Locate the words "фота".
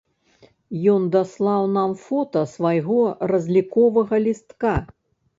2.05-2.41